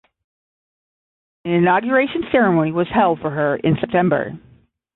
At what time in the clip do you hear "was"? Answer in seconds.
2.71-2.87